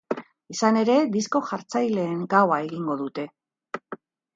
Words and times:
Izan 0.53 0.79
ere, 0.83 0.95
disko-jartzaileen 1.17 2.27
gaua 2.35 2.61
egingo 2.67 3.01
dute. 3.07 3.33